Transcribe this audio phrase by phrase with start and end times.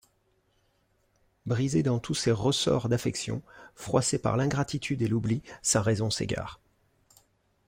[1.45, 3.43] Brisée dans tous ses ressorts d’affection,
[3.75, 6.59] froissée par l’ingratitude et l’oubli, sa raison s’égare.